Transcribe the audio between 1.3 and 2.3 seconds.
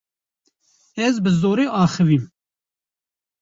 zorê axivîm.